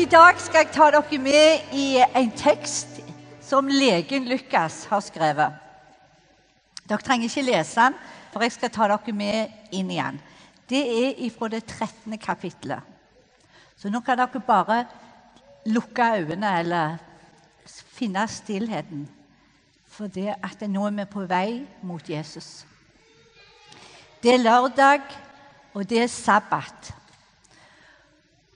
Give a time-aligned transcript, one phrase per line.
[0.00, 3.02] I dag skal jeg ta dere med i en tekst
[3.44, 5.56] som legen Lukas har skrevet.
[6.88, 7.98] Dere trenger ikke lese den,
[8.32, 10.20] for jeg skal ta dere med inn igjen.
[10.70, 12.16] Det er fra det 13.
[12.16, 12.80] kapittelet.
[13.76, 14.78] Så nå kan dere bare
[15.68, 16.96] lukke øynene eller
[17.68, 19.04] finne stillheten.
[19.84, 22.64] For det at nå er vi på vei mot Jesus.
[24.22, 25.04] Det er lørdag,
[25.74, 26.94] og det er sabbat.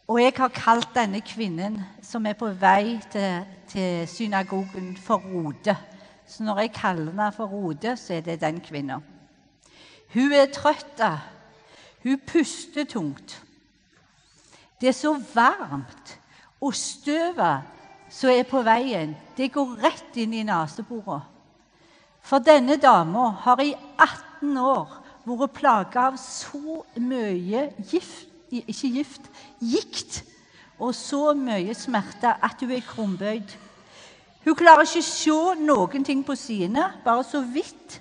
[0.09, 5.77] Og jeg har kalt denne kvinnen som er på vei til, til synagogen, for Rode.
[6.29, 8.99] Så når jeg kaller henne for Rode, så er det den kvinna.
[10.13, 11.01] Hun er trøtt.
[12.03, 13.41] Hun puster tungt.
[14.81, 16.19] Det er så varmt,
[16.61, 17.65] og støvet
[18.13, 21.25] som er på veien, det går rett inn i neseborene.
[22.25, 24.93] For denne dama har i 18 år
[25.25, 30.23] vært plaga av så mye gift ikke gift, gikt
[30.79, 33.55] og så mye smerte at hun er krumbøyd.
[34.45, 38.01] Hun klarer ikke å se noen ting på sidene, bare så vidt,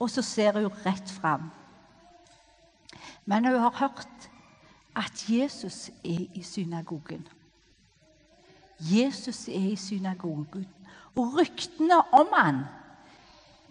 [0.00, 1.50] og så ser hun rett fram.
[3.26, 4.30] Men hun har hørt
[4.96, 7.26] at Jesus er i synagogen.
[8.80, 10.66] Jesus er i synagogen,
[11.16, 12.64] og ryktene om han,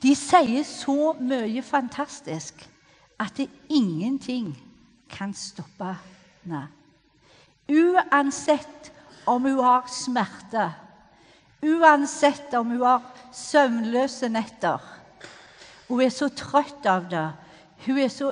[0.01, 2.65] de sier så mye fantastisk
[3.21, 4.51] at det ingenting
[5.09, 5.95] kan stoppe
[6.45, 6.67] henne.
[7.69, 8.91] Uansett
[9.25, 10.69] om hun har smerte,
[11.65, 14.81] uansett om hun har søvnløse netter.
[15.87, 17.27] Hun er så trøtt av det.
[17.85, 18.31] Hun er så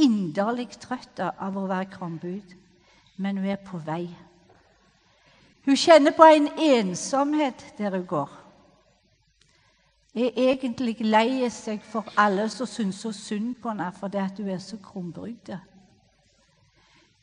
[0.00, 2.54] inderlig trøtt av å være krombud,
[3.16, 4.06] men hun er på vei.
[5.64, 8.30] Hun kjenner på en ensomhet der hun går.
[10.12, 14.60] Er egentlig lei seg for alle som syns så synd på henne fordi hun er
[14.60, 15.54] så krumbrydd.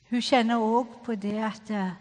[0.10, 1.98] Hun kjenner òg på det at eh,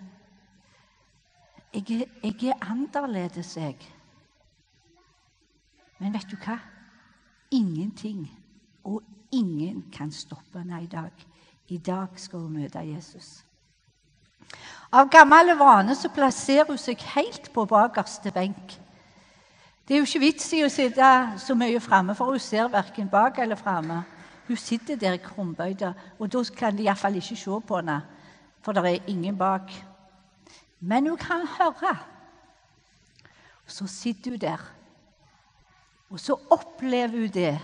[1.74, 3.76] jeg, jeg er annerledes, jeg.
[5.98, 6.56] Men vet du hva?
[7.52, 8.24] Ingenting
[8.84, 9.02] og
[9.32, 11.12] ingen kan stoppe henne i dag.
[11.68, 13.42] I dag skal hun møte Jesus.
[14.88, 18.78] Av gammel vane så plasserer hun seg helt på bakerste benk.
[19.84, 21.10] Det er jo ikke vits i å sitte
[21.40, 24.02] så mye framme, for hun ser verken bak eller framme.
[24.48, 25.82] Hun sitter der krumbøyd,
[26.18, 28.00] og da kan de iallfall ikke se på henne,
[28.62, 29.72] for det er ingen bak.
[30.80, 31.98] Men hun kan høre.
[33.64, 34.72] Og så sitter hun der,
[36.10, 37.60] og så opplever hun det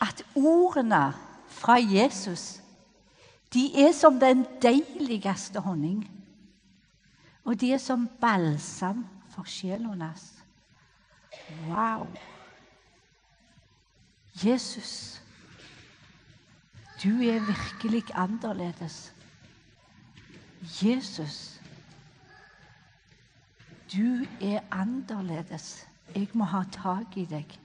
[0.00, 1.14] at ordene
[1.48, 2.60] fra Jesus
[3.54, 6.10] de er som den deiligste honning.
[7.44, 10.32] Og de er som balsam for sjelen hennes.
[11.68, 12.06] Wow!
[14.44, 15.23] Jesus
[17.04, 19.14] du er virkelig annerledes.
[20.82, 21.60] Jesus,
[23.92, 25.86] du er annerledes.
[26.14, 27.58] Jeg må ha tak i deg.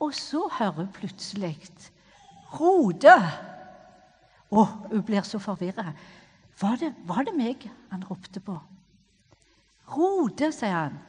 [0.00, 1.56] Og så hører plutselig
[2.54, 3.14] Rode!
[4.54, 5.90] Å, hun blir så forvirra.
[6.60, 8.54] Var, var, det meg han ropte på?
[9.90, 11.00] Rode, sier han.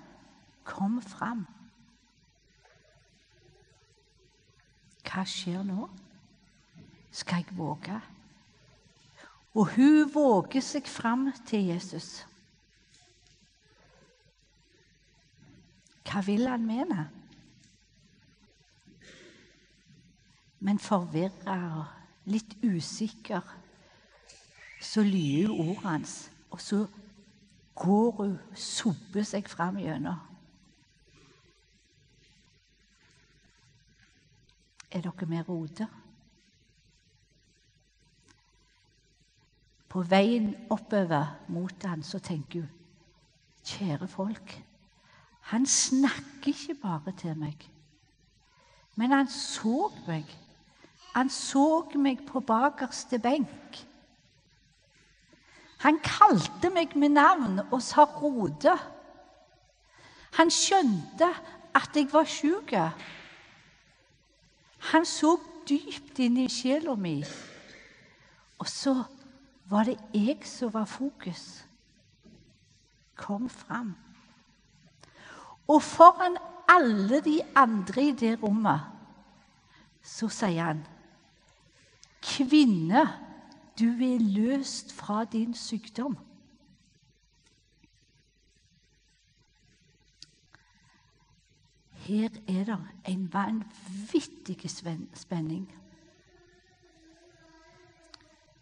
[0.66, 1.44] Kom fram.
[5.06, 5.88] Hva skjer nå?
[7.16, 8.00] Skal jeg våge?
[9.56, 12.26] Og hun våger seg fram til Jesus.
[16.06, 17.06] Hva vil han med henne?
[20.66, 23.56] Men forvirra og litt usikker
[24.82, 26.14] så lyer ordet hans,
[26.50, 26.86] og så
[27.76, 30.20] går hun, sobber seg fram gjennom.
[34.96, 35.92] Er dere med roder?
[39.92, 42.72] På veien oppover mot han så tenker hun
[43.66, 44.52] Kjære folk,
[45.50, 47.64] han snakker ikke bare til meg,
[48.96, 50.30] men han så meg.
[51.16, 53.80] Han så meg på bakerste benk.
[55.82, 58.76] Han kalte meg med navn og sa Rode.
[60.38, 61.32] Han skjønte
[61.76, 62.76] at jeg var sjuk.
[64.92, 65.36] Han så
[65.68, 67.18] dypt inn i sjela mi.
[68.62, 68.96] Og så
[69.70, 71.64] var det jeg som var fokus.
[73.18, 73.96] Kom fram.
[75.68, 76.38] Og foran
[76.70, 78.92] alle de andre i det rommet
[80.06, 80.84] så sier han
[82.26, 83.06] Kvinne,
[83.78, 86.16] du er løst fra din sykdom.
[92.06, 94.72] Her er det en vanvittig
[95.14, 95.66] spenning.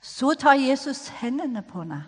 [0.02, 2.04] Så tar Jesus hendene på henne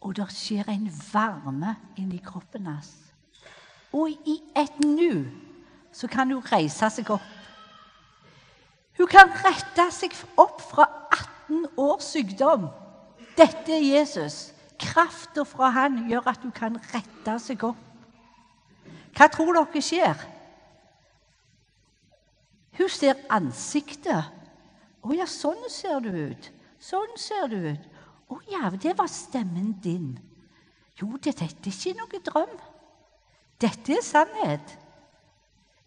[0.00, 2.92] og det skjer en varme inni kroppen hans.
[3.92, 5.26] Og i et nu
[5.92, 7.26] så kan hun reise seg opp.
[8.98, 12.68] Hun kan rette seg opp fra 18 års sykdom.
[13.36, 14.50] Dette er Jesus.
[14.80, 17.89] Krafta fra han gjør at hun kan rette seg opp.
[19.16, 20.26] Hva tror dere skjer?
[22.78, 24.36] Hun ser ansiktet.
[25.00, 26.50] 'Å ja, sånn ser du ut.
[26.80, 27.88] Sånn ser du ut.'
[28.30, 30.18] 'Å ja, det var stemmen din.'
[31.00, 32.58] Jo, dette er ikke noe drøm.
[33.60, 34.76] Dette er sannhet.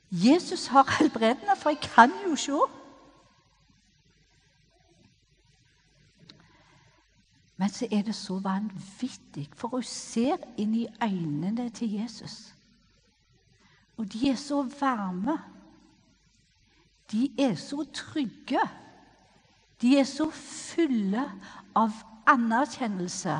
[0.09, 2.57] Jesus har helbredende, for jeg kan jo se.
[7.57, 12.53] Men så er det så vanvittig, for hun ser inn i øynene til Jesus.
[13.97, 15.37] Og de er så varme.
[17.11, 18.61] De er så trygge.
[19.81, 21.25] De er så fulle
[21.75, 21.91] av
[22.29, 23.35] anerkjennelse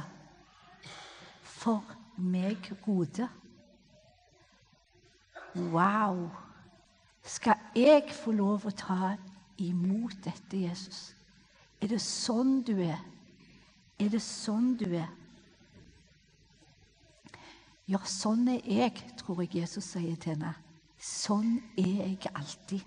[1.41, 3.27] for meg, gode.
[5.55, 6.27] Wow!
[7.23, 9.13] Skal jeg få lov å ta
[9.63, 11.13] imot dette, Jesus?
[11.79, 12.99] Er det sånn du er?
[14.01, 15.07] Er det sånn du er?
[17.89, 20.53] Ja, sånn er jeg, tror jeg Jesus sier til henne.
[21.03, 22.83] Sånn er jeg alltid.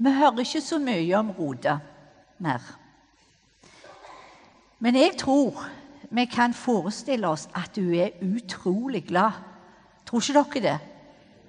[0.00, 1.74] Vi hører ikke så mye om Rode
[2.42, 2.64] mer.
[4.82, 5.60] Men jeg tror
[6.12, 9.36] vi kan forestille oss at hun er utrolig glad.
[10.08, 10.78] Tror ikke dere det?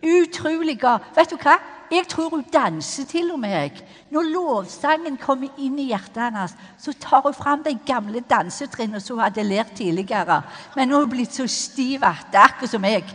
[0.03, 1.07] Utrolig glad.
[1.15, 1.55] Vet du hva?
[1.91, 3.81] Jeg tror hun danser til og med.
[4.09, 9.17] Når lovsangen kommer inn i hjertet hennes, så tar hun fram de gamle dansetrinnene som
[9.17, 10.41] hun hadde lært tidligere.
[10.75, 13.05] Men hun er blitt så stiv Det er akkurat som jeg.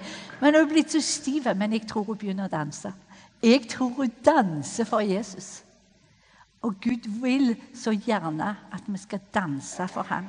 [0.41, 2.93] Men hun er blitt så stiv, men jeg tror hun begynner å danse.
[3.43, 5.62] Jeg tror hun danser for Jesus.
[6.62, 10.26] Og Gud vil så gjerne at vi skal danse for ham.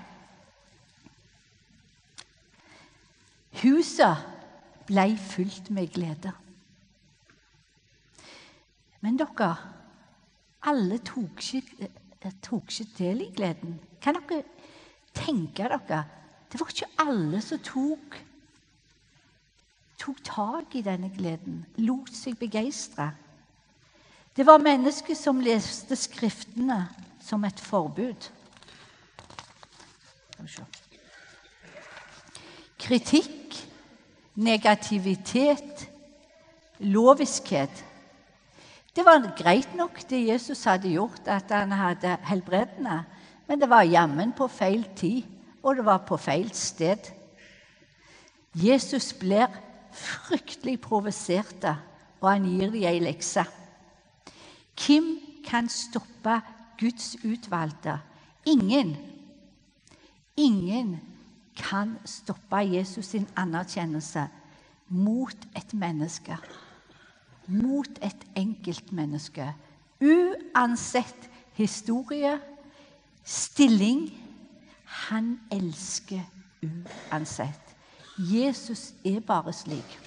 [3.62, 4.16] Huset
[4.88, 6.32] ble fylt med glede.
[9.02, 9.50] Men dere,
[10.68, 11.90] alle tok ikke,
[12.22, 13.80] eh, tok ikke del i gleden.
[14.02, 14.44] Kan dere
[15.14, 16.06] tenke dere
[16.52, 18.16] Det var ikke alle som tok,
[20.00, 23.12] tok tak i denne gleden, lot seg begeistre.
[24.36, 26.88] Det var mennesker som leste Skriftene
[27.22, 28.30] som et forbud.
[32.80, 33.60] Kritikk,
[34.36, 35.90] negativitet,
[36.80, 37.84] loviskhet
[39.00, 43.04] det var greit nok, det Jesus hadde gjort, at han hadde helbredende.
[43.48, 45.24] Men det var jammen på feil tid,
[45.64, 47.08] og det var på feil sted.
[48.54, 49.48] Jesus blir
[49.96, 51.64] fryktelig provosert,
[52.20, 53.46] og han gir dem ei lekse.
[54.76, 55.14] Hvem
[55.48, 56.42] kan stoppe
[56.80, 58.02] Guds utvalgte?
[58.46, 58.98] Ingen.
[60.36, 60.98] Ingen
[61.56, 64.28] kan stoppe Jesus sin anerkjennelse
[64.90, 66.36] mot et menneske
[67.50, 69.54] mot et enkeltmenneske.
[70.02, 72.40] Uansett historie,
[73.24, 74.10] stilling.
[74.86, 76.22] Han elsker
[76.64, 77.76] uansett.
[78.18, 80.00] Jesus er bare slik.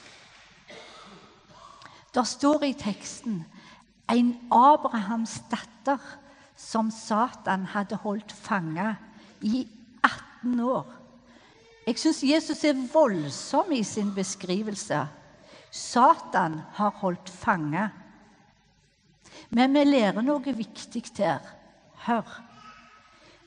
[2.14, 3.44] Der står i teksten
[4.12, 5.98] en Abrahams datter
[6.56, 8.94] som Satan hadde holdt fanga
[9.40, 9.64] i
[10.42, 10.86] 18 år.
[11.86, 15.06] Jeg syns Jesus er voldsom i sin beskrivelse.
[15.72, 17.88] Satan har holdt fange.
[19.50, 21.40] Men vi lærer noe viktig her.
[22.04, 22.28] Hør.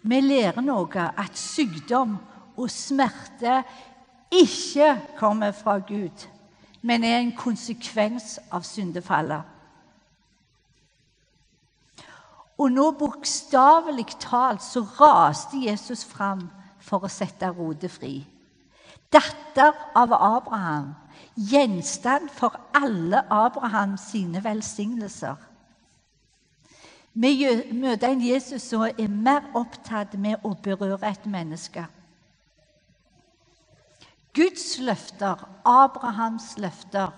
[0.02, 2.18] Vi lærer noe at sykdom
[2.56, 3.60] og smerte
[4.34, 6.26] ikke kommer fra Gud,
[6.82, 9.44] men er en konsekvens av syndefallet.
[12.58, 16.46] Og nå bokstavelig talt så raste Jesus fram
[16.80, 18.22] for å sette Rode fri.
[19.12, 20.94] Datter av Abraham
[21.36, 25.36] gjenstand for alle Abrahams sine velsignelser.
[27.14, 31.86] Vi møter en Jesus som er mer opptatt med å berøre et menneske.
[34.36, 37.14] Guds løfter, Abrahams løfter,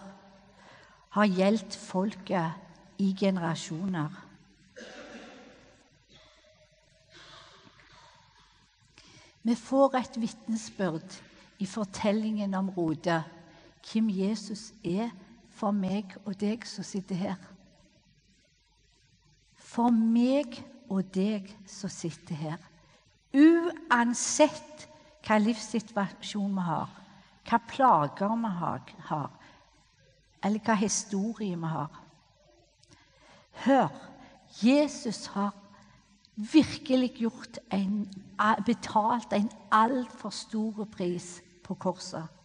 [1.18, 4.13] har gjeldt folket i generasjoner.
[9.48, 11.18] Vi får et vitnesbyrd
[11.63, 13.22] i fortellingen om Rode
[13.88, 15.10] hvem Jesus er
[15.58, 17.38] for meg og deg som sitter her.
[19.58, 22.58] For meg og deg som sitter her.
[23.36, 24.88] Uansett
[25.25, 26.91] hva livssituasjon vi har,
[27.48, 28.51] hva plager vi
[29.10, 29.32] har,
[30.44, 32.03] eller hva historie vi har.
[33.65, 33.89] Hør,
[34.62, 35.56] Jesus har
[36.38, 38.06] virkelig gjort en,
[38.65, 42.37] betalt en altfor stor pris på korset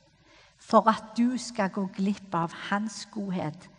[0.62, 3.70] for at du skal gå glipp av hans godhet.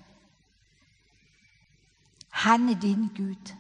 [2.30, 3.54] Han er din Gud.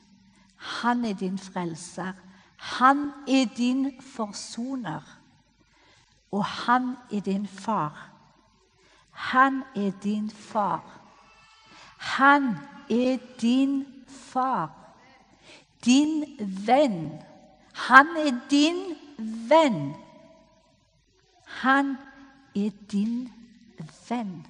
[0.55, 2.13] Han er din frelser.
[2.57, 5.01] Han er din forsoner.
[6.31, 8.09] Og han er din far.
[9.11, 10.83] Han er din far.
[11.97, 12.57] Han
[12.89, 14.71] er din far.
[15.85, 17.21] Din venn.
[17.73, 18.95] Han er din
[19.49, 19.95] venn.
[21.45, 21.97] Han
[22.55, 23.29] er din
[24.09, 24.45] venn.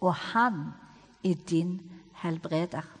[0.00, 0.62] Og han
[1.24, 1.80] er din
[2.22, 2.98] helbreder.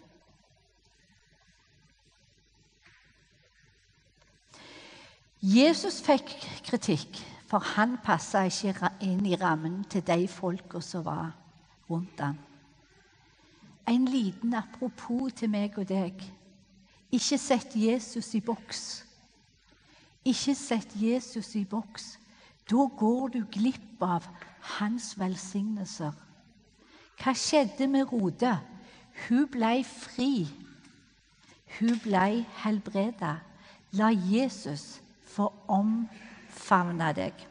[5.42, 6.32] Jesus fikk
[6.66, 11.30] kritikk, for han passa ikke inn i rammen til de folka som var
[11.90, 12.38] rundt ham.
[13.88, 16.18] En liten apropos til meg og deg.
[17.14, 18.82] Ikke sett Jesus i boks.
[20.24, 22.18] Ikke sett Jesus i boks.
[22.68, 24.26] Da går du glipp av
[24.78, 26.12] hans velsignelser.
[27.18, 28.52] Hva skjedde med Rode?
[29.26, 30.46] Hun ble fri.
[31.78, 33.38] Hun ble helbreda.
[33.96, 37.46] La Jesus få omfavne deg.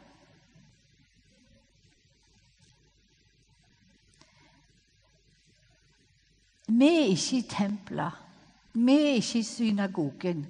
[6.68, 8.16] Vi er ikke i tempelet,
[8.76, 10.42] vi er ikke i synagogen,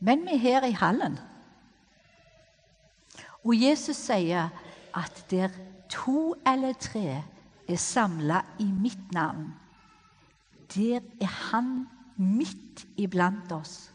[0.00, 1.18] men vi er her i hallen.
[3.46, 4.50] Og Jesus sier
[4.96, 5.54] at der
[5.90, 7.22] to eller tre
[7.68, 9.54] er samla i mitt navn,
[10.74, 11.86] der er han
[12.16, 13.92] midt iblant oss.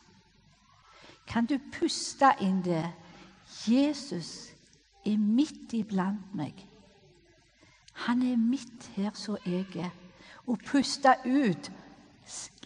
[1.27, 2.85] Kan du puste inn det?
[3.67, 4.51] Jesus
[5.05, 6.55] er midt iblant meg.
[8.07, 9.91] Han er midt her som jeg er
[10.47, 11.71] og puste ut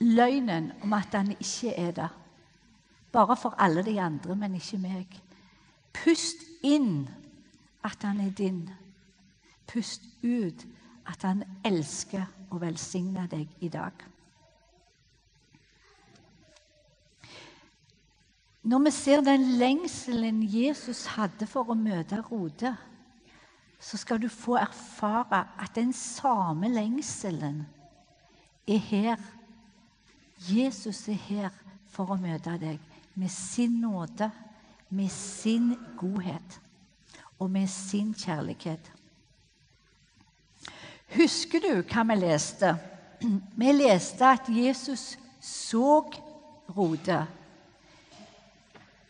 [0.01, 2.13] løgnen om at han ikke er der.
[3.11, 5.21] Bare for alle de andre, men ikke meg.
[5.93, 7.05] Pust inn
[7.85, 8.65] at han er din.
[9.69, 10.65] Pust ut
[11.05, 13.93] at han elsker og velsigner deg i dag.
[18.65, 22.71] Når vi ser den lengselen Jesus hadde for å møte Rode,
[23.77, 27.61] så skal du få erfare at den samme lengselen
[28.65, 29.21] er her.
[30.49, 31.59] Jesus er her
[31.93, 32.81] for å møte deg
[33.13, 34.31] med sin nåde,
[34.95, 36.59] med sin godhet
[37.39, 38.91] og med sin kjærlighet.
[41.15, 42.75] Husker du hva vi leste?
[43.57, 46.03] Vi leste at Jesus så
[46.75, 47.19] Rode.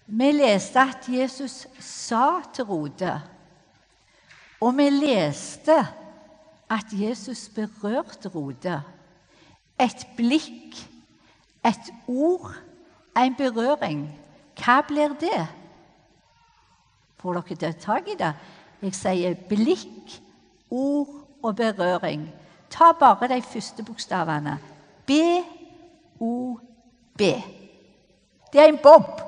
[0.05, 3.13] Vi leste at Jesus sa til Rode.
[4.61, 5.77] Og vi leste
[6.69, 8.81] at Jesus berørte Rode
[9.79, 10.77] et blikk,
[11.65, 12.53] et ord,
[13.17, 14.07] en berøring.
[14.55, 15.45] Hva blir det?
[17.21, 18.33] Får dere tak i det?
[18.81, 20.21] Jeg sier blikk,
[20.69, 21.07] ord
[21.43, 22.29] og berøring.
[22.69, 24.57] Ta bare de første bokstavene.
[25.05, 26.61] B-O-B.
[28.53, 29.21] Det er en bob.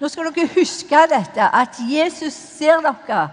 [0.00, 3.28] Nå skal dere huske dette, at Jesus ser dere.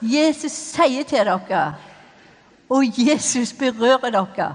[0.00, 1.74] Jesus sier til dere
[2.70, 4.54] og Jesus berører dere.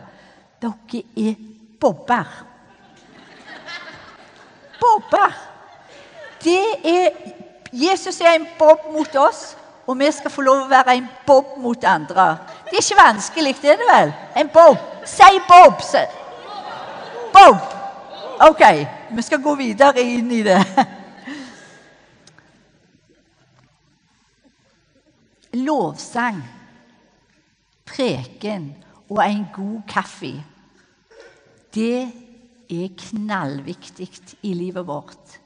[0.62, 1.36] Dere er
[1.80, 2.46] bobber.
[4.80, 5.55] Bobber!
[6.46, 7.10] Det er
[7.74, 11.58] Jesus er en bob mot oss, og vi skal få lov å være en bob
[11.60, 12.38] mot andre.
[12.70, 14.14] Det er ikke vanskelig, det er det vel?
[14.40, 14.78] En bob.
[15.06, 15.82] Si bob.
[17.34, 17.58] Bob.
[18.48, 18.64] OK,
[19.12, 20.62] vi skal gå videre inn i det.
[25.66, 26.42] Lovsang
[27.86, 28.74] preken
[29.10, 30.34] og en god kaffe,
[31.76, 32.12] det
[32.72, 34.10] er knallviktig
[34.44, 35.45] i livet vårt.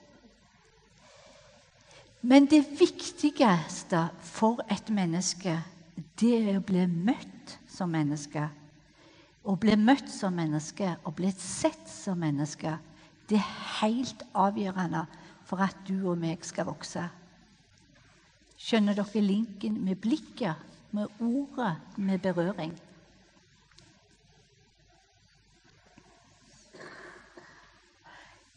[2.22, 5.56] Men det viktigste for et menneske,
[6.20, 8.44] det er å bli møtt som menneske.
[9.48, 12.76] Å bli møtt som menneske og bli sett som menneske,
[13.30, 15.06] det er helt avgjørende
[15.48, 17.06] for at du og meg skal vokse.
[18.60, 22.74] Skjønner dere linken med blikket med ordet, med berøring.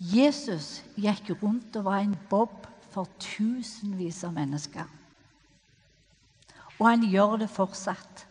[0.03, 4.89] Jesus gikk rundt og var en bob for tusenvis av mennesker.
[6.79, 8.27] Og han gjør det fortsatt.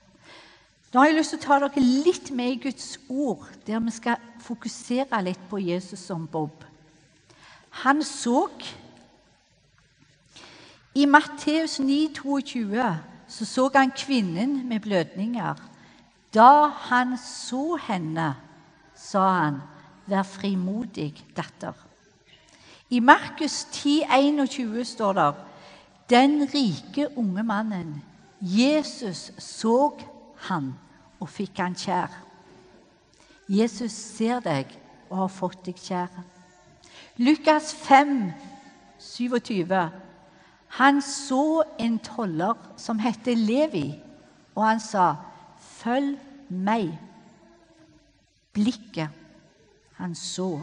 [0.91, 3.93] Nå har jeg lyst til å ta dere litt med i Guds ord, der vi
[3.95, 6.65] skal fokusere litt på Jesus som Bob.
[7.85, 8.49] Han så
[10.91, 12.89] I Matteus 9, 22
[13.31, 15.55] så så han kvinnen med blødninger.
[16.33, 18.33] Da han så henne,
[18.95, 19.61] sa han,
[20.07, 21.73] vær frimodig, datter.
[22.91, 25.35] I Markus 10, 21 står det
[26.09, 28.03] den rike unge mannen,
[28.41, 29.93] Jesus så
[30.35, 30.73] han
[31.19, 32.11] og fikk han kjær.
[33.47, 34.73] Jesus ser deg
[35.09, 36.11] og har fått deg kjær.
[37.21, 38.31] Lukas 5,
[38.99, 39.71] 27.
[40.81, 44.01] Han så en toller som het Levi,
[44.55, 45.15] og han sa,
[45.59, 46.19] 'Følg
[46.49, 46.99] meg.'
[48.53, 49.09] Blikket
[49.95, 50.59] han så.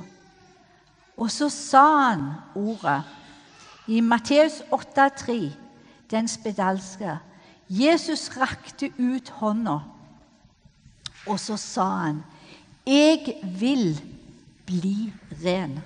[1.19, 3.03] Og så sa han ordet
[3.91, 5.51] i Matteus 8,3,
[6.11, 7.19] den spedalske.
[7.69, 9.79] Jesus rakte ut hånda,
[11.27, 12.25] og så sa han,
[12.87, 14.01] 'Jeg vil
[14.67, 15.13] bli
[15.45, 15.81] ren'.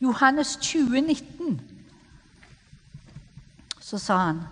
[0.00, 1.60] Johannes 20, 19,
[3.80, 4.42] så sa han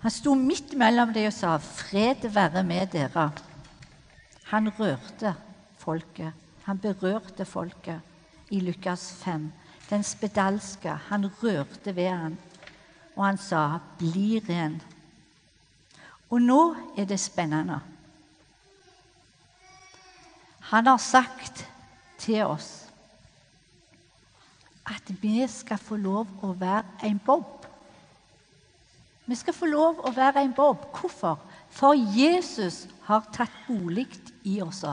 [0.00, 3.42] Han sto midt mellom dem og sa, 'Fred være med dere'.
[4.44, 5.34] Han rørte
[5.78, 6.32] folket.
[6.64, 8.00] Han berørte folket
[8.50, 9.52] i Lukas 5.
[9.90, 12.38] Den spedalske, han rørte ved han,
[13.16, 14.82] og han sa, 'Bli ren'.
[16.30, 17.80] Og nå er det spennende.
[20.60, 21.68] Han har sagt
[22.18, 22.84] til oss
[24.88, 27.66] at vi skal få lov å være en bob.
[29.28, 30.86] Vi skal få lov å være en bob.
[30.92, 31.40] Hvorfor?
[31.70, 34.08] For Jesus har tatt bolig
[34.44, 34.84] i oss.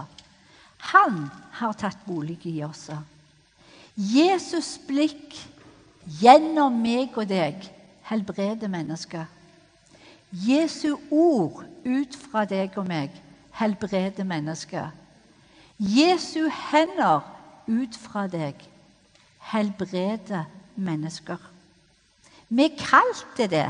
[0.92, 2.90] Han har tatt bolig i oss.
[3.96, 5.38] Jesus' blikk
[6.20, 7.64] gjennom meg og deg
[8.10, 9.26] helbreder mennesker.
[10.32, 13.14] Jesu ord ut fra deg og meg
[13.56, 14.92] helbreder mennesker.
[15.80, 17.24] Jesu hender
[17.68, 18.60] ut fra deg
[19.52, 20.44] helbreder
[20.76, 21.40] mennesker.
[22.50, 23.70] Vi er kalt til det.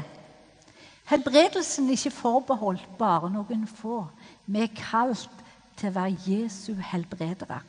[1.06, 4.08] Helbredelsen er ikke forbeholdt bare noen få.
[4.50, 5.30] Vi er kalt
[5.78, 7.62] til å være Jesu helbredere.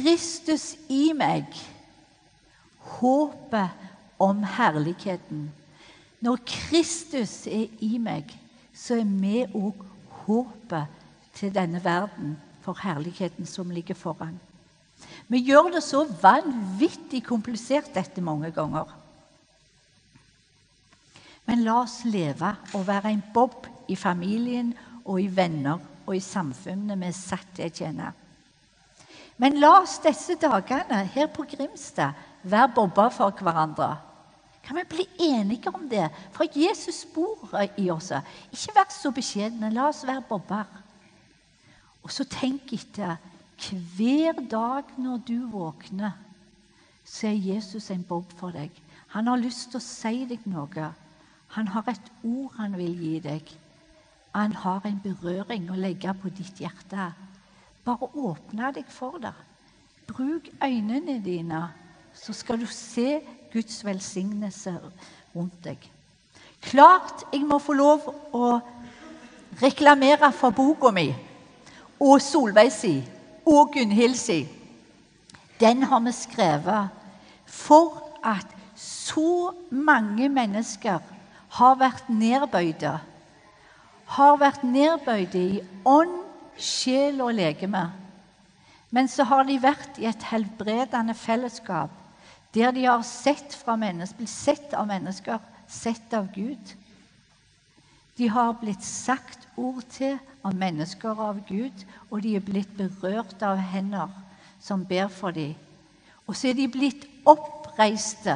[0.00, 1.44] Kristus i meg,
[3.00, 3.88] håpet
[4.20, 5.50] om herligheten.
[6.24, 8.32] Når Kristus er i meg,
[8.72, 9.82] så er vi òg
[10.24, 11.02] håpet
[11.36, 14.38] til denne verden for herligheten som ligger foran.
[15.28, 18.88] Vi gjør det så vanvittig komplisert, dette, mange ganger.
[21.44, 24.72] Men la oss leve og være en bob i familien
[25.04, 28.10] og i venner og i samfunnet vi er satt til å tjene.
[29.40, 33.96] Men la oss disse dagene her på Grimstad være bobber for hverandre.
[34.62, 36.10] Kan vi bli enige om det?
[36.32, 37.48] For Jesus bor
[37.78, 38.12] i oss.
[38.52, 39.72] Ikke vær så beskjedne.
[39.72, 40.68] La oss være bobber.
[42.04, 43.16] Og så tenk etter
[43.96, 46.12] hver dag når du våkner,
[47.04, 48.70] så er Jesus en bob for deg.
[49.12, 50.92] Han har lyst til å si deg noe.
[51.56, 53.52] Han har et ord han vil gi deg.
[54.36, 57.10] Han har en berøring å legge på ditt hjerte.
[57.84, 59.34] Bare åpne deg for det.
[60.10, 61.62] Bruk øynene dine,
[62.14, 63.20] så skal du se
[63.52, 64.74] Guds velsignelse
[65.34, 65.78] rundt deg.
[66.60, 68.60] Klart jeg må få lov å
[69.62, 71.08] reklamere for boka mi
[72.00, 72.94] og Solveig si
[73.48, 74.44] og Gunhild si,
[75.60, 76.88] den har vi skrevet
[77.46, 81.00] for at så mange mennesker
[81.50, 82.94] har vært nedbøyde.
[84.16, 86.14] Har vært nedbøyde i ånd,
[86.58, 87.84] sjel og legeme.
[88.90, 91.96] Men så har de vært i et helbredende fellesskap
[92.54, 95.38] der de har sett fra blitt sett av mennesker,
[95.70, 96.72] sett av Gud.
[98.18, 102.72] De har blitt sagt ord til av mennesker og av Gud, og de er blitt
[102.76, 104.10] berørt av hender
[104.60, 105.54] som ber for dem.
[106.26, 108.34] Og så er de blitt oppreiste,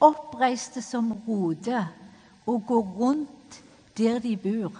[0.00, 1.84] oppreiste som rode,
[2.46, 3.60] og går rundt
[3.96, 4.72] der de bor,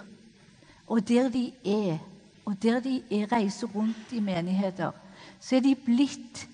[0.87, 2.01] og der de er,
[2.45, 4.91] og der de er, reiser rundt i menigheter.
[5.39, 6.47] Så er de blitt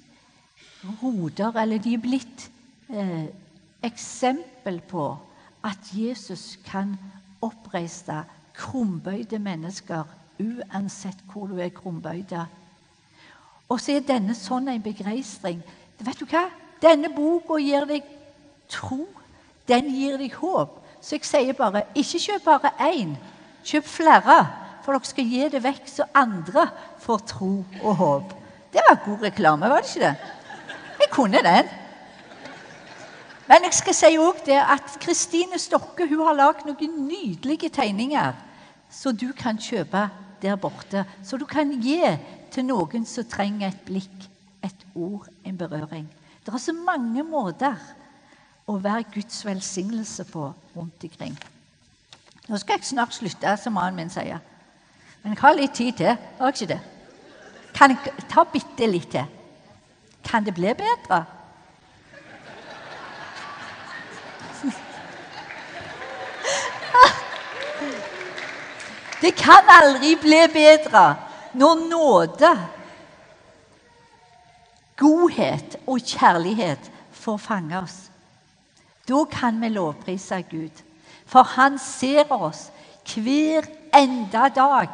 [1.03, 2.51] roder, eller de er blitt
[2.89, 3.27] eh,
[3.83, 5.17] eksempel på
[5.63, 6.95] at Jesus kan
[7.41, 8.23] oppreise
[8.53, 10.03] krumbøyde mennesker,
[10.39, 12.45] uansett hvor du er krumbøyde.
[13.69, 15.61] Og så er denne sånn en begeistring.
[15.99, 16.47] Vet du hva?
[16.81, 18.05] Denne boka gir deg
[18.71, 19.03] tro.
[19.67, 20.79] Den gir deg håp.
[21.01, 23.13] Så jeg sier bare ikke kjøp bare én,
[23.63, 24.39] kjøp flere.
[24.89, 26.63] For dere skal gi det vekk, så andre
[26.97, 27.49] får tro
[27.83, 28.31] og håp.
[28.73, 30.31] Det var god reklame, var det ikke det?
[31.03, 31.69] Jeg kunne den.
[33.51, 38.33] Men jeg skal si også det at Kristine Stokke hun har lagd noen nydelige tegninger
[38.89, 40.07] som du kan kjøpe
[40.41, 41.05] der borte.
[41.21, 42.01] Så du kan gi
[42.49, 44.27] til noen som trenger et blikk,
[44.65, 46.09] et ord, en berøring.
[46.41, 47.77] Det er så mange måter
[48.65, 51.37] å være Guds velsignelse på rundt omkring.
[52.49, 54.41] Nå skal jeg snart slutte, som mannen min sier.
[55.23, 56.15] Men jeg har litt tid til.
[56.39, 56.79] Har jeg ikke det?
[57.75, 57.99] Kan jeg
[58.31, 59.25] ta bitte litt til?
[60.25, 61.25] Kan det bli bedre?
[69.19, 71.15] Det kan aldri bli bedre
[71.59, 72.51] når nåde,
[74.99, 78.11] godhet og kjærlighet får fange oss.
[79.09, 80.83] Da kan vi lovprise Gud,
[81.25, 82.71] for Han ser oss
[83.15, 84.87] hver enda dag.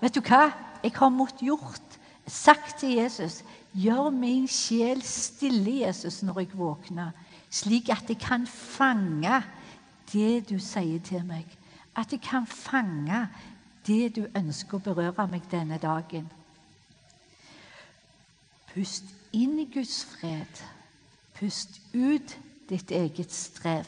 [0.00, 0.48] Vet du hva?
[0.82, 3.42] Jeg har måttet gjort, sagt til Jesus
[3.78, 7.10] Gjør min sjel stille, Jesus, når jeg våkner,
[7.50, 9.42] slik at jeg kan fange
[10.12, 11.44] det du sier til meg.
[11.94, 13.26] At jeg kan fange
[13.86, 16.26] det du ønsker å berøre meg denne dagen.
[18.72, 20.62] Pust inn i Guds fred.
[21.38, 22.36] Pust ut
[22.68, 23.86] ditt eget strev.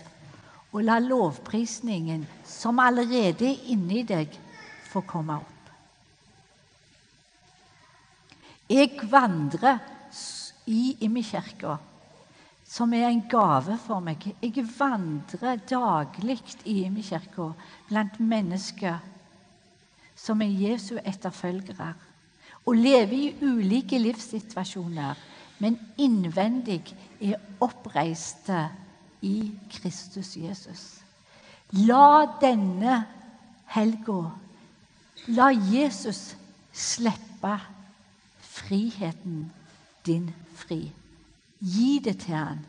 [0.70, 4.36] Og la lovprisningen som allerede er inni deg,
[4.92, 5.59] få komme opp.
[8.70, 9.80] Jeg vandrer
[10.70, 11.74] i Imekirka,
[12.70, 14.22] som er en gave for meg.
[14.38, 17.48] Jeg vandrer daglig i Imekirka
[17.88, 19.00] blant mennesker
[20.20, 21.94] som er Jesu etterfølgere,
[22.68, 25.18] og lever i ulike livssituasjoner,
[25.58, 28.68] men innvendig er oppreiste
[29.26, 30.84] i Kristus Jesus.
[31.86, 33.00] La denne
[33.74, 34.22] helga
[35.28, 36.34] La Jesus
[36.72, 37.52] slippe
[38.60, 39.50] friheten
[40.06, 40.92] din fri.
[41.60, 42.64] Gi det til han.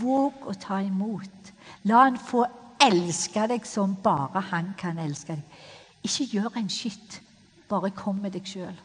[0.00, 1.52] Våg å ta imot.
[1.88, 2.44] La han få
[2.82, 5.62] elske deg som bare han kan elske deg.
[6.06, 7.20] Ikke gjør en skitt.
[7.68, 8.76] Bare kom med deg sjøl.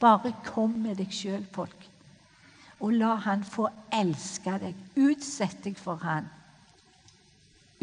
[0.00, 1.90] Bare kom med deg sjøl, folk.
[2.80, 4.78] Og la han få elske deg.
[4.96, 6.28] Utsett deg for han.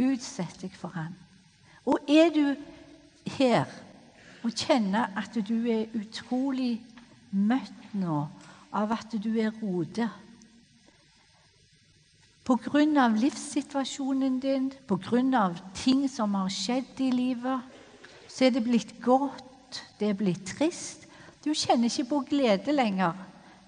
[0.02, 1.16] Utsett deg for han.
[1.86, 2.56] Og er du
[3.38, 3.70] her
[4.42, 6.80] og kjenner at du er utrolig
[7.32, 8.26] møtt nå
[8.72, 10.10] av at du er rode
[12.42, 13.08] Pga.
[13.08, 15.54] livssituasjonen din, pga.
[15.74, 17.62] ting som har skjedd i livet,
[18.28, 21.06] så er det blitt godt, det er blitt trist.
[21.46, 23.14] Du kjenner ikke på glede lenger.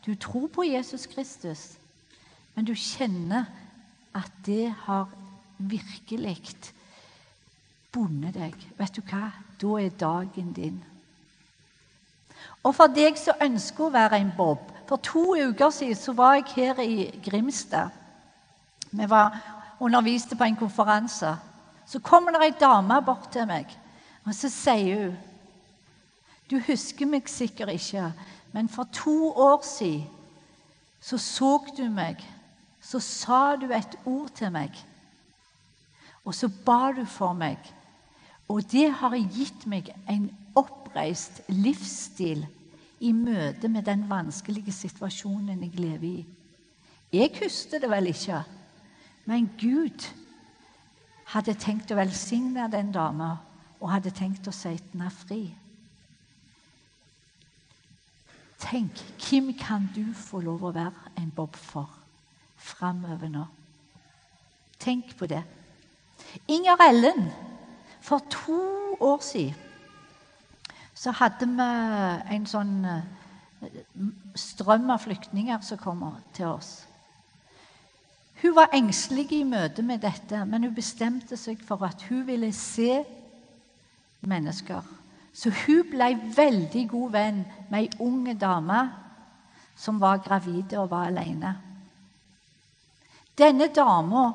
[0.05, 1.77] Du tror på Jesus Kristus,
[2.55, 3.45] men du kjenner
[4.13, 5.07] at det har
[5.57, 6.41] virkelig
[7.93, 8.57] bundet deg.
[8.77, 9.29] Vet du hva?
[9.61, 10.83] Da er dagen din.
[12.63, 16.35] Og for deg som ønsker å være en bob For to uker siden så var
[16.35, 17.89] jeg her i Grimstad.
[18.91, 19.37] Vi var
[19.79, 21.35] underviste på en konferanse.
[21.85, 23.71] Så kommer det ei dame bort til meg
[24.25, 25.15] og så sier hun
[26.49, 28.11] Du husker meg sikkert ikke,
[28.51, 30.09] men for to år siden
[31.01, 32.21] så så du meg.
[32.81, 34.71] Så sa du et ord til meg.
[36.23, 37.57] Og så ba du for meg.
[38.47, 40.29] Og det har gitt meg en
[40.93, 42.43] oppreist livsstil
[43.01, 46.25] i møte med den vanskelige situasjonen jeg lever i.
[47.13, 48.43] Jeg husker det vel ikke,
[49.25, 50.05] men Gud
[51.33, 53.31] hadde tenkt å velsigne den dama
[53.79, 55.41] og hadde tenkt å sette henne fri.
[58.61, 61.89] Tenk, hvem kan du få lov å være en bob for
[62.55, 63.43] framover nå?
[64.79, 65.41] Tenk på det.
[66.47, 67.27] Inger Ellen,
[67.99, 68.61] for to
[69.01, 69.72] år siden
[71.03, 71.67] så hadde vi
[72.31, 73.73] en sånn eh,
[74.39, 76.71] strøm av flyktninger som kommer til oss.
[78.43, 82.51] Hun var engstelig i møte med dette, men hun bestemte seg for at hun ville
[82.55, 83.01] se
[84.23, 84.83] mennesker.
[85.35, 88.81] Så hun ble veldig god venn med ei ung dame
[89.75, 91.55] som var gravid og var alene.
[93.35, 94.27] Denne dama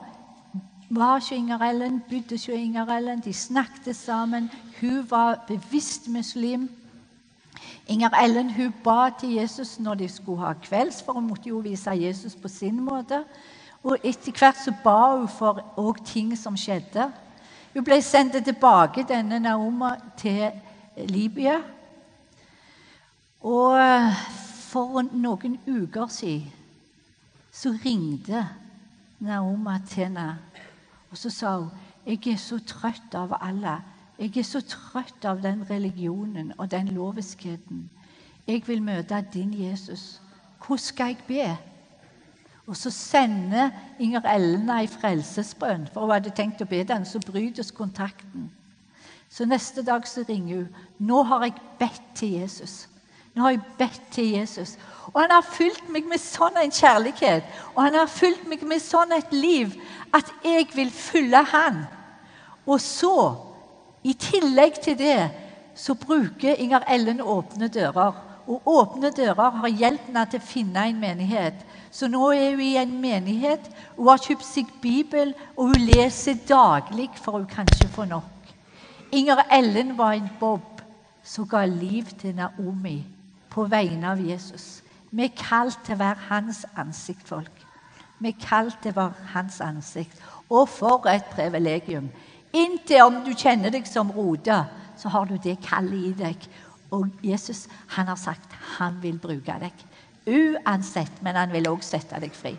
[0.91, 3.21] var ikke Inger Ellen, bodde ikke Inger Ellen.
[3.21, 4.51] De snakket sammen.
[4.81, 6.71] Hun var bevisst muslim.
[7.87, 11.57] Inger Ellen hun ba til Jesus når de skulle ha kvelds, for hun måtte jo
[11.57, 13.25] vise Jesus på sin måte.
[13.83, 17.11] Og etter hvert så ba hun for ting som skjedde.
[17.75, 20.51] Hun ble sendt tilbake, denne Naoma, til
[21.09, 21.61] Libya.
[23.41, 23.79] Og
[24.69, 26.53] for noen uker siden
[27.53, 28.45] så ringte
[29.21, 30.29] Naoma til henne.
[31.11, 31.71] Og så sa hun
[32.07, 33.75] jeg er så trøtt av alle.
[34.19, 37.91] Jeg er så trøtt av den religionen og den loviskheten.
[38.47, 40.23] Jeg vil møte din Jesus.
[40.59, 41.57] Hvordan skal jeg be?
[42.67, 47.05] Og så sender Inger Ellen ei frelsesbønn, for hun hadde tenkt å be den.
[47.05, 48.51] Så brytes kontakten.
[49.29, 50.69] Så neste dag så ringer hun.
[50.99, 52.89] 'Nå har jeg bedt til Jesus.'
[53.39, 54.75] Nå har jeg bedt til Jesus.
[55.13, 57.47] Og han har fulgt meg med sånn en kjærlighet
[57.79, 59.77] og han har fulgt meg med sånn et liv
[60.15, 61.85] at jeg vil følge han.
[62.67, 63.37] Og så,
[64.03, 65.29] i tillegg til det,
[65.79, 68.17] så bruker Inger Ellen Åpne dører.
[68.49, 71.61] Og Åpne dører har hjulpet henne til å finne en menighet.
[71.95, 73.69] Så nå er hun i en menighet.
[73.97, 78.51] Hun har kjøpt seg bibel, og hun leser daglig, for hun kan ikke få nok.
[79.15, 80.83] Inger Ellen var en bob
[81.23, 82.99] som ga liv til Naomi
[83.59, 84.85] på vegne av Jesus.
[85.11, 87.65] Vi er kalt til å være hans ansiktfolk.
[88.23, 90.21] Vi er kalt til å være hans ansikt.
[90.49, 92.07] Og for et privilegium!
[92.55, 94.61] Inntil om du kjenner deg som Rode,
[94.97, 96.47] så har du det kallet i deg.
[96.95, 97.67] Og Jesus
[97.97, 99.85] han har sagt han vil bruke deg.
[100.29, 102.55] Uansett, men han vil også sette deg fri.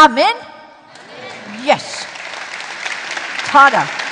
[0.00, 0.40] Amen?
[1.66, 2.06] Yes.
[3.50, 4.03] Ta det.